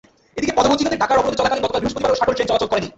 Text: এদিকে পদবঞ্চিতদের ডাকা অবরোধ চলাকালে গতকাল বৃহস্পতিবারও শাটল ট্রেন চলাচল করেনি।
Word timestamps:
এদিকে 0.39 0.53
পদবঞ্চিতদের 0.57 1.01
ডাকা 1.01 1.13
অবরোধ 1.19 1.35
চলাকালে 1.39 1.63
গতকাল 1.65 1.81
বৃহস্পতিবারও 1.81 2.17
শাটল 2.19 2.33
ট্রেন 2.35 2.47
চলাচল 2.49 2.67
করেনি। 2.71 2.87